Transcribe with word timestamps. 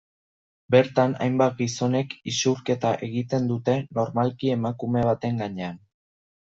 Bertan 0.75 1.13
hainbat 1.25 1.59
gizonek 1.59 2.17
isurketa 2.33 2.95
egiten 3.11 3.49
dute 3.55 3.79
normalki 4.01 4.53
emakume 4.59 5.09
baten 5.13 5.43
gainean. 5.47 5.83